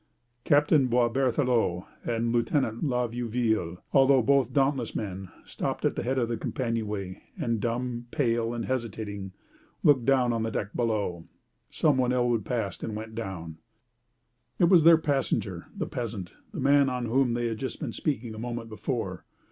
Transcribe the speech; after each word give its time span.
Captain 0.45 0.87
Boisberthelot 0.87 1.85
and 2.03 2.31
Lieutenant 2.33 2.83
La 2.83 3.05
Vieuville, 3.07 3.77
although 3.93 4.23
both 4.23 4.51
dauntless 4.51 4.95
men, 4.95 5.29
stopped 5.45 5.85
at 5.85 5.95
the 5.95 6.01
head 6.01 6.17
of 6.17 6.27
the 6.27 6.37
companion 6.37 6.87
way, 6.87 7.21
and 7.37 7.59
dumb, 7.59 8.07
pale, 8.09 8.51
and 8.51 8.65
hesitating, 8.65 9.31
looked 9.83 10.03
down 10.03 10.33
on 10.33 10.41
the 10.41 10.49
deck 10.49 10.73
below. 10.75 11.27
Some 11.69 11.97
one 11.97 12.11
elbowed 12.11 12.45
past 12.45 12.83
and 12.83 12.95
went 12.95 13.13
down. 13.13 13.59
It 14.57 14.69
was 14.69 14.83
their 14.85 14.97
passenger, 14.97 15.67
the 15.77 15.85
peasant, 15.85 16.33
the 16.51 16.59
man 16.59 16.89
of 16.89 17.03
whom 17.05 17.35
they 17.35 17.45
had 17.45 17.59
just 17.59 17.79
been 17.79 17.93
speaking 17.93 18.33
a 18.33 18.39
moment 18.39 18.69
before. 18.69 19.23